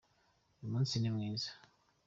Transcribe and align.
Uyu 0.59 0.71
munsi 0.73 0.93
ni 0.97 1.09
mwiza. 1.15 1.49